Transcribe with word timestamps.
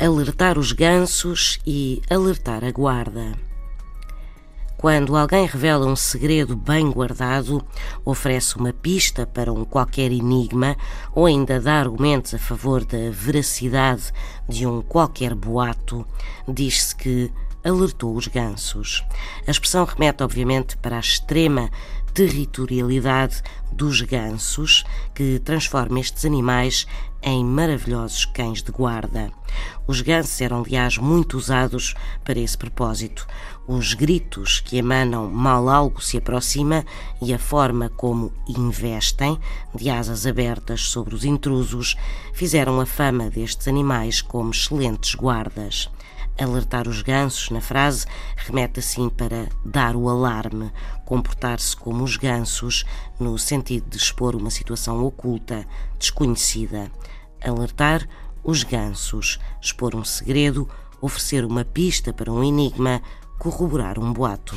alertar 0.00 0.58
os 0.58 0.72
gansos 0.72 1.58
e 1.66 2.00
alertar 2.08 2.64
a 2.64 2.70
guarda. 2.70 3.32
Quando 4.78 5.14
alguém 5.14 5.44
revela 5.44 5.86
um 5.86 5.94
segredo 5.94 6.56
bem 6.56 6.90
guardado, 6.90 7.62
oferece 8.02 8.56
uma 8.56 8.72
pista 8.72 9.26
para 9.26 9.52
um 9.52 9.62
qualquer 9.62 10.10
enigma 10.10 10.74
ou 11.14 11.26
ainda 11.26 11.60
dá 11.60 11.74
argumentos 11.74 12.32
a 12.32 12.38
favor 12.38 12.82
da 12.82 13.10
veracidade 13.10 14.10
de 14.48 14.66
um 14.66 14.80
qualquer 14.80 15.34
boato, 15.34 16.06
diz-se 16.48 16.96
que 16.96 17.30
alertou 17.64 18.14
os 18.16 18.26
gansos. 18.26 19.04
A 19.46 19.50
expressão 19.50 19.84
remete, 19.84 20.22
obviamente, 20.22 20.76
para 20.76 20.96
a 20.96 21.00
extrema 21.00 21.70
territorialidade 22.12 23.42
dos 23.72 24.00
gansos, 24.02 24.84
que 25.14 25.38
transforma 25.38 26.00
estes 26.00 26.24
animais 26.24 26.86
em 27.22 27.44
maravilhosos 27.44 28.24
cães 28.24 28.62
de 28.62 28.72
guarda. 28.72 29.30
Os 29.86 30.00
gansos 30.00 30.40
eram, 30.40 30.62
aliás, 30.62 30.96
muito 30.96 31.36
usados 31.36 31.94
para 32.24 32.38
esse 32.38 32.56
propósito. 32.56 33.26
Os 33.66 33.94
gritos 33.94 34.60
que 34.60 34.78
emanam 34.78 35.30
mal 35.30 35.68
algo 35.68 36.02
se 36.02 36.16
aproxima 36.16 36.84
e 37.20 37.32
a 37.32 37.38
forma 37.38 37.88
como 37.90 38.32
investem, 38.48 39.38
de 39.74 39.90
asas 39.90 40.26
abertas 40.26 40.82
sobre 40.82 41.14
os 41.14 41.24
intrusos, 41.24 41.96
fizeram 42.32 42.80
a 42.80 42.86
fama 42.86 43.30
destes 43.30 43.68
animais 43.68 44.22
como 44.22 44.50
excelentes 44.50 45.14
guardas. 45.14 45.90
Alertar 46.38 46.88
os 46.88 47.02
gansos, 47.02 47.50
na 47.50 47.60
frase, 47.60 48.06
remete 48.36 48.80
assim 48.80 49.08
para 49.08 49.48
dar 49.64 49.94
o 49.94 50.08
alarme, 50.08 50.72
comportar-se 51.04 51.76
como 51.76 52.02
os 52.02 52.16
gansos, 52.16 52.84
no 53.18 53.38
sentido 53.38 53.88
de 53.90 53.96
expor 53.96 54.34
uma 54.34 54.50
situação 54.50 55.04
oculta, 55.04 55.66
desconhecida. 55.98 56.90
Alertar 57.42 58.08
os 58.42 58.62
gansos, 58.62 59.38
expor 59.60 59.94
um 59.94 60.04
segredo, 60.04 60.68
oferecer 61.00 61.44
uma 61.44 61.64
pista 61.64 62.12
para 62.12 62.32
um 62.32 62.42
enigma, 62.42 63.02
corroborar 63.38 63.98
um 63.98 64.12
boato. 64.12 64.54